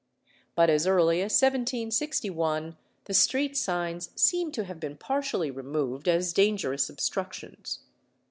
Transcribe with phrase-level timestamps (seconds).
[0.55, 6.33] But as early as 1761 the street signs seem to have been partially removed as
[6.33, 7.81] dangerous obstructions.